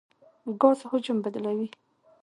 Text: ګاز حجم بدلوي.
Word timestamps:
ګاز 0.61 0.79
حجم 0.89 1.17
بدلوي. 1.23 1.67